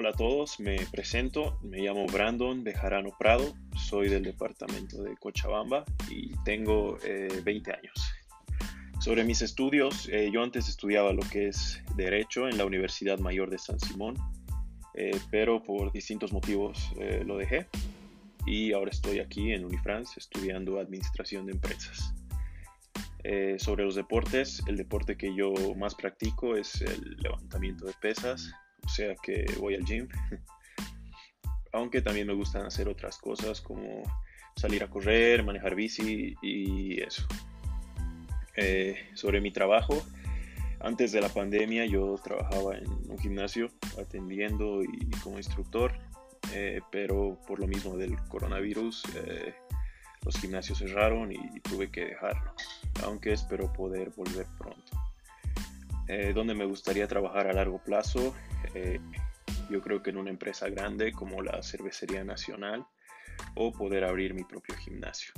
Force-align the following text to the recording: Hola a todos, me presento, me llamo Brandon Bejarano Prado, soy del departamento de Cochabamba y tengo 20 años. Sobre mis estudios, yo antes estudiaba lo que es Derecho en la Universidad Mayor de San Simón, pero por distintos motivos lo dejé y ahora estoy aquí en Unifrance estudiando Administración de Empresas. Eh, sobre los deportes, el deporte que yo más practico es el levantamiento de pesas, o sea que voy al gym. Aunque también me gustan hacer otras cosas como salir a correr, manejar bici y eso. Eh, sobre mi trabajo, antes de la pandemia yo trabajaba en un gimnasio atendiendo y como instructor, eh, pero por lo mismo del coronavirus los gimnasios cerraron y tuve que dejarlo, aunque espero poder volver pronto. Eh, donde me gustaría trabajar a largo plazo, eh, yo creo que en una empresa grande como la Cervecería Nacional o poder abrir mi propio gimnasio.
Hola 0.00 0.10
a 0.10 0.14
todos, 0.14 0.58
me 0.58 0.78
presento, 0.90 1.58
me 1.60 1.80
llamo 1.80 2.06
Brandon 2.06 2.64
Bejarano 2.64 3.10
Prado, 3.18 3.52
soy 3.76 4.08
del 4.08 4.22
departamento 4.22 5.02
de 5.02 5.14
Cochabamba 5.18 5.84
y 6.08 6.32
tengo 6.42 6.96
20 7.44 7.70
años. 7.70 8.14
Sobre 8.98 9.24
mis 9.24 9.42
estudios, 9.42 10.08
yo 10.32 10.42
antes 10.42 10.70
estudiaba 10.70 11.12
lo 11.12 11.20
que 11.30 11.48
es 11.48 11.82
Derecho 11.96 12.48
en 12.48 12.56
la 12.56 12.64
Universidad 12.64 13.18
Mayor 13.18 13.50
de 13.50 13.58
San 13.58 13.78
Simón, 13.78 14.16
pero 15.30 15.62
por 15.62 15.92
distintos 15.92 16.32
motivos 16.32 16.92
lo 17.26 17.36
dejé 17.36 17.66
y 18.46 18.72
ahora 18.72 18.92
estoy 18.92 19.18
aquí 19.18 19.52
en 19.52 19.66
Unifrance 19.66 20.18
estudiando 20.18 20.80
Administración 20.80 21.44
de 21.44 21.52
Empresas. 21.52 22.14
Eh, 23.22 23.56
sobre 23.58 23.84
los 23.84 23.96
deportes, 23.96 24.62
el 24.66 24.78
deporte 24.78 25.18
que 25.18 25.34
yo 25.34 25.52
más 25.76 25.94
practico 25.94 26.56
es 26.56 26.80
el 26.80 27.18
levantamiento 27.18 27.84
de 27.84 27.92
pesas, 28.00 28.50
o 28.84 28.88
sea 28.88 29.14
que 29.16 29.46
voy 29.58 29.74
al 29.74 29.84
gym. 29.84 30.08
Aunque 31.72 32.02
también 32.02 32.26
me 32.26 32.34
gustan 32.34 32.66
hacer 32.66 32.88
otras 32.88 33.18
cosas 33.18 33.60
como 33.60 34.02
salir 34.56 34.82
a 34.82 34.90
correr, 34.90 35.44
manejar 35.44 35.74
bici 35.74 36.34
y 36.42 37.00
eso. 37.00 37.26
Eh, 38.56 38.96
sobre 39.14 39.40
mi 39.40 39.52
trabajo, 39.52 40.02
antes 40.80 41.12
de 41.12 41.20
la 41.20 41.28
pandemia 41.28 41.86
yo 41.86 42.16
trabajaba 42.22 42.76
en 42.76 42.88
un 43.08 43.18
gimnasio 43.18 43.70
atendiendo 43.98 44.82
y 44.82 45.10
como 45.22 45.36
instructor, 45.36 45.92
eh, 46.52 46.80
pero 46.90 47.38
por 47.46 47.60
lo 47.60 47.68
mismo 47.68 47.96
del 47.96 48.16
coronavirus 48.28 49.04
los 50.24 50.38
gimnasios 50.38 50.78
cerraron 50.78 51.32
y 51.32 51.60
tuve 51.60 51.90
que 51.90 52.04
dejarlo, 52.04 52.52
aunque 53.04 53.32
espero 53.32 53.72
poder 53.72 54.10
volver 54.10 54.46
pronto. 54.58 55.09
Eh, 56.12 56.32
donde 56.34 56.56
me 56.56 56.64
gustaría 56.64 57.06
trabajar 57.06 57.46
a 57.46 57.52
largo 57.52 57.78
plazo, 57.78 58.34
eh, 58.74 58.98
yo 59.70 59.80
creo 59.80 60.02
que 60.02 60.10
en 60.10 60.16
una 60.16 60.30
empresa 60.30 60.68
grande 60.68 61.12
como 61.12 61.40
la 61.40 61.62
Cervecería 61.62 62.24
Nacional 62.24 62.84
o 63.54 63.70
poder 63.70 64.02
abrir 64.02 64.34
mi 64.34 64.42
propio 64.42 64.74
gimnasio. 64.74 65.32